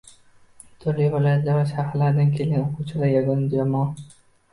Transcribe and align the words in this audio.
Turli 0.85 1.09
viloyat 1.15 1.45
va 1.57 1.65
shaharlardan 1.71 2.31
kelgan 2.39 2.63
oʻquvchilar 2.69 3.13
yagona 3.13 3.51
jamoa 3.53 4.09